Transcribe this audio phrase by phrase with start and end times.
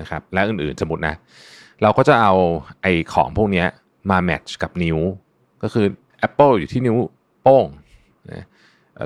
[0.00, 1.14] นะครับและอื่นๆสมมตินะ
[1.82, 2.34] เราก็จะเอา
[2.82, 3.64] ไอ้ของพวกนี้
[4.10, 4.98] มา match กับนิ้ว
[5.62, 5.86] ก็คือ
[6.18, 6.96] แอปเปิลอยู่ที่นิ้ว
[7.42, 7.66] โป้ง
[8.32, 8.46] นะ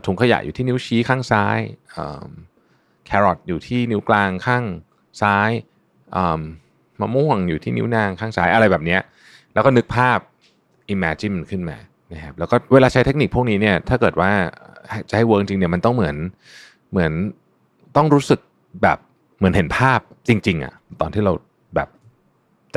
[0.07, 1.59] ถุงขยะอยู่ที่นิ้วชี้ข้างซ้าย
[3.07, 4.65] แครอทอยู่ที่นิ้วกลางข้าง
[5.23, 5.51] ซ้าย
[7.01, 8.99] มะม่วงอยู่ที่นิ้วนางข้างซ้ายอะไรแบบนี้
[9.55, 10.19] แล้วก็นึกภาพ
[10.95, 11.77] imagine มันขึ้นมา
[12.13, 14.31] นะครับแล้วก็เวลาใช้เทคนิคพวกนี้เนี่ยถ้าเกิดว่า
[15.11, 16.17] จะให้ work จริงเนี่ยมันต้องเหมือน
[16.91, 17.13] เหมือน
[17.97, 18.41] ต้องรู้สึก
[18.83, 18.99] แบบ
[19.39, 21.33] เหมือนเห็นภาพจริง ๆอะ่ะตอนที่เรา
[21.75, 21.89] แบบ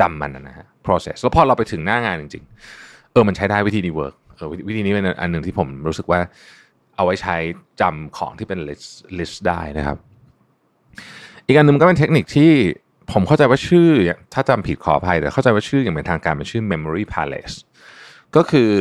[0.00, 2.44] จำมันนะฮะ process แล้วพอเราไปถึงหน้างานจริง
[2.78, 6.20] ๆ เออมันใช้ได้วิธีนี้ work เออวิธีนี้เป็นอันหนึ่งที่ผมรู้สึกว่า
[6.96, 7.36] เอาไว้ใช้
[7.80, 9.98] จำของที่เป็น list list ได้นะครับ
[11.46, 12.52] อีกอันหนึ่งก็เป็นเทคนิคที่
[13.12, 13.88] ผมเข้าใจว่าชื่อ
[14.34, 17.56] ถ้าจำผิดขออภัยแต่เข้าใจว่าชื่ออย่างเป็นทางการเป็นชื่อ memory palace
[18.36, 18.72] ก็คือ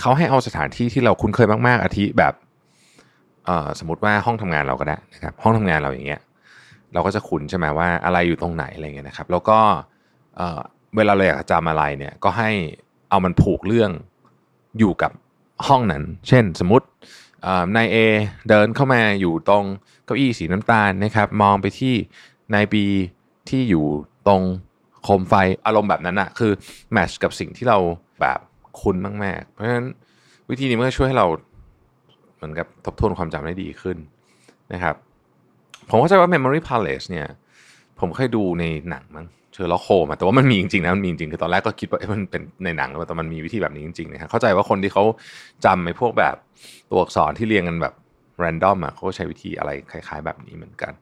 [0.00, 2.34] เขาให้เอาสถานที่ที่เราคุ้นเคยมากๆอาทิแบบ
[3.78, 6.20] สมมติว่าห้องทำงานเราก็ได้นะครับ ห้องทำงานเราอย่างเงี้ย
[6.94, 9.58] เราก็จะคุ้นใช่ไหมว่าอะไรอยู่ตรงไหนอะไรเงี้ยนะครับ แล้วก็
[10.96, 12.50] เวลาเราอยากจำอะไรเนี่ย ก็ให้
[13.10, 13.90] เอามันผูกเรื่อง
[14.78, 15.12] อยู่กับ
[15.66, 16.86] ห้องนั้น เช่น สมมติ
[17.76, 17.96] นายเอ
[18.48, 19.64] เดินเข้ามาอยู่ตรง
[20.04, 21.94] เก้าอี้สีน้ำตาลนะครับ มองไปที่
[22.54, 22.84] นายบี
[23.50, 23.84] ที่อยู่
[24.28, 24.42] ตรง
[25.02, 25.34] โคมไฟ
[25.66, 26.52] อารมณ์แบบนั้นอะคือ
[26.92, 27.78] แมชกับสิ่งที่เรา
[28.20, 28.38] แบบ
[28.80, 29.86] คุ้นมากๆเพราะฉะนั้น
[30.50, 31.26] วิธีนี้มันก็ช่วยให้เรา
[32.36, 33.96] เหมือนกับทบทวนความจำได้ดีขึ้น
[34.72, 34.94] นะครับ
[35.88, 37.26] ผมเข้าใจว่า Memory Palace เนี่ย
[38.00, 45.04] ผมเคยดูในหนังมั้ง Sherlock Holmes แต่ว่ามันมีจริงๆนะมันมีจริงคือตอนแรกก็คิดว่ามันเป็นในหนังแล้วแต่มันมีวิธีแบบนี้จริงๆนะเข้าใจว่าคนที่เขา
[45.64, 46.36] จำไอ้พวกแบบ
[46.90, 47.94] ตัวอักษรที่เรียงกันแบบ
[48.38, 50.92] random อะเขาก็ใช้วิธีอะไรคล้าย ๆ แบบนี้เหมือนกัน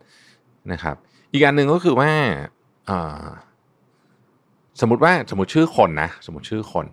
[0.73, 0.97] นะครับ
[1.33, 2.11] อีกอันหนึ่งก็คือว่า
[4.81, 6.87] สมมติว่าสมมติชื่อคนนะสมมติชื่อคน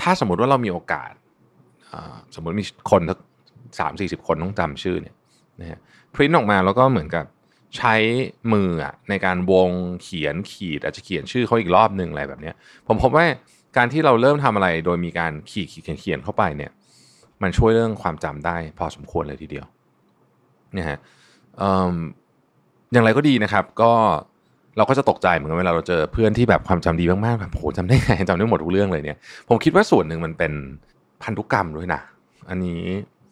[0.00, 1.12] ถ้าสมมติว่าเรามีโอกาส
[2.34, 3.18] สมมติมีคนทั้ง
[3.78, 5.14] สามสี่สิบคนต้องจำชื่อเนี่ย
[5.60, 5.78] นะฮะ
[6.14, 7.24] พริ้นออกมาแล้วก็เหมือนกับ
[7.76, 7.94] ใช้
[8.52, 8.70] มือ
[9.08, 9.70] ในการวง
[10.02, 12.52] เขียนขีดอาจจะเขียนชื่อเขาอีกรอบหนึ่งอะไรแบบนี้
[12.88, 13.26] ผมพบว่า
[13.76, 16.72] การที่เราเริ่มทำอะไรโดยมีการขีดขีดเขียนเข้าไปเนี่ย
[17.42, 19.66] มันช่วยเรื่องความจำได้พอสมควรเลยทีเดียว
[20.78, 20.98] นะฮะ
[22.92, 23.92] อย่างไรก็ดีนะครับ ก็
[24.76, 30.52] เราก็จะตกใจเหมือนกันเวลาเราเจอเพื่อนที่แบบความจำดีมากๆแบบโหจำได้ไงจำได้หมดทุกเรื่องเลยเนี่ย ผมคิดว่าส่วนหนึ่งมันเป็น
[31.22, 32.00] พันธุกรรมด้วยนะ
[32.50, 32.80] อันนี้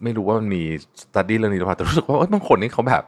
[0.02, 0.62] ไม่รู้ว่ามันมี
[1.00, 3.02] สตัดดี้เรื่องนี้หรือเปล่าแต่รู้สึกว่าบางคนนี่เขาแบบ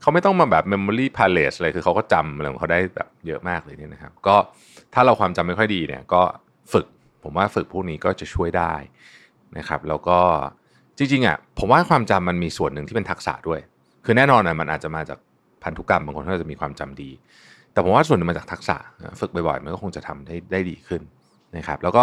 [0.00, 4.36] เขาไม่ต้องมาแบบ memory palace อะไรคือเขาก็จำอะไรของเขาได้แบบเยอะมากเลยเนี่ยนะครับ ก็
[4.94, 6.22] ถ้าเราความจำไม่ค่อยดีเนี่ย ก็
[6.72, 6.86] ฝึก
[7.22, 8.74] ผมว่าฝึกพวกนี้ก็จะช่วยได้
[9.58, 10.18] นะครับ แล้วก็
[10.98, 13.60] จริงๆอะผมว่าความจำมันมีส่วนหนึ่งที่เป็นทักษะด้วย
[14.10, 15.18] คือแน่นอนอะมันอาจจะมาจาก
[15.62, 17.10] พันธุกรรมบางคนเขาจะมีความจำดี
[17.72, 18.76] แต่ผมว่าส่วนหนึ่งมาจากทักษะ
[19.20, 21.02] ฝึกบ่อยๆมันก็คงจะทำได้ได้ดีขึ้น
[21.56, 22.02] นะครับแล้วก็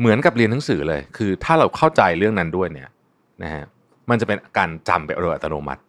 [0.00, 2.88] เหมือนกับเรียนหนังสือเลย คือถ้าเราเข้าใจเรื่องนั้นด้วยเนี่ย
[3.42, 3.64] นะฮะ
[4.10, 5.82] มันจะเป็นการจำไปโดยอัตโนมัติ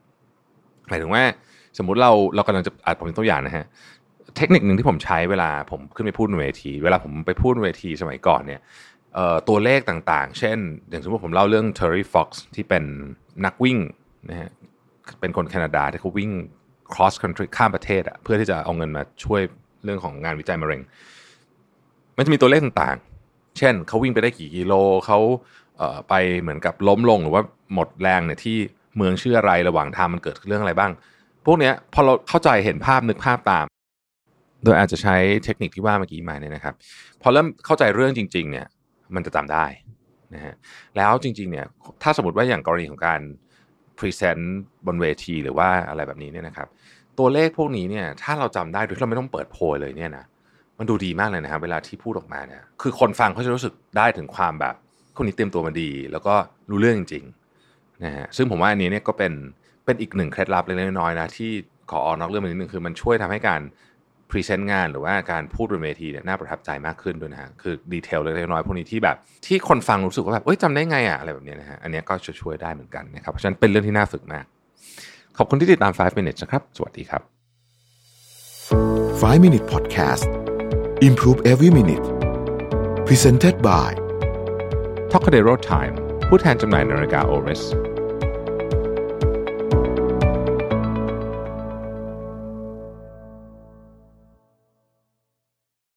[0.88, 1.23] หมายถึงว่า
[1.77, 3.66] สมมุติเราเรากำลังจะอาจผมเป็นตัวอย่างนะฮะ
[4.38, 8.62] เทคนิคหนึ่งที่ผมใช้เวลาผมขึ้นไปพูดในเวที เวลาผมไปพูดเวทีสมัยก่อนเนี่ย
[9.50, 10.57] ตัวเลขต่างๆ เช่น
[10.89, 12.83] อย่างสมมติผมเล่าเรื่อง Terry Fox ที่เป็น
[13.45, 13.77] นักวิ่ง
[14.30, 14.51] นะฮะ
[15.19, 16.31] เป็นคนแคนาดาที่เขาวิ่ง
[16.94, 19.42] cross country ข้ามประเทศอะเพื่อที่จะเอาเงินมาช่วย
[19.84, 20.81] เรื่องของงานวิจัยมะเร็ง
[22.18, 24.74] มันจะมีตัวเลขต่างๆ เช่นเขาวิ่งไปได้กี่กิโล
[25.06, 25.19] เขา
[25.78, 27.44] เไปเหมือนกับล้มลงหรือว่า
[27.74, 28.57] หมดแรงเนี่ยที่
[28.98, 30.92] เมืองชื่ออะไรระหว่างทางมันเกิดเรื่องอะไรบ้าง
[31.46, 33.66] พวกเนี้ยพอเราเข้าใจเห็นภาพนึกภาพตาม
[34.63, 36.75] โดยอาจจะใช้เทคนิคที่ว่าเมื่อกี้มาเนี่ยนะครับ
[37.22, 38.66] พอเริ่มเข้าใจเรื่องจริง ๆ เนี่ย
[39.16, 39.66] มันจะจำได้
[40.34, 40.54] นะฮะ
[40.98, 41.66] แล้วจริงๆเนี่ย
[42.04, 43.22] ถ้าสมมติว่าอย่างกรณีของการ
[44.00, 44.57] พรีเซนต์
[44.88, 46.68] บนเวทีหรือว่าอะไรแบบนี้เนี่ยนะครับ
[47.19, 50.25] ตัวเลขพวกนี้เนี่ยถ้าเราจำได้โดยที่เราไม่ต้องเปิดโพยเลยเนี่ยนะ
[50.80, 54.75] มันดูดีมากเลยนะครับ เวลาที่พูดออกมาเนี่ยคือคนฟังเขาจะรู้สึกได้ถึงความแบบ
[55.18, 56.36] คนนี้เตรียมตัวมาดี แล้วก็
[56.69, 59.33] รู้เรื่องจริงๆนะฮะซึ่งผมว่าอันนี้เนี่ยก็เป็น
[59.86, 61.51] เป็นอีกหนึ่งเคล็ดลับเล็กๆน้อยๆนะที่
[61.92, 63.62] ขอออกนอกเรื่องมานิดนึงคือมันช่วยทำให้การ
[64.31, 74.45] present งานหรือว่าการพูดบนเวทีเนี่ยน่าประทับใจมากขึ้นด้วยนะฮะคือ detail เล็กๆน้อยๆพวกนี้ที่แบบ ที่คนฟังรู้สึกว่าแบบเอ้ยจำได้ไงอะอะไรแบบนี้นะฮะอันนี้ก็จะช่วยได้เหมือนกันนะครับเพราะฉะนั้นเป็นเรื่องที่น่าฝึกมาก
[75.38, 77.22] ขอบคุณที่ติดตาม 5 minutes นะครับ สวัสดีครับ
[79.22, 80.25] 5 Minute Podcast
[81.07, 82.07] Improve Every Minute
[83.07, 83.92] Presented by
[85.12, 85.94] t o c a d e r o Time
[86.28, 87.63] ผู้แทนจำหน่ายนาฬิกา Oris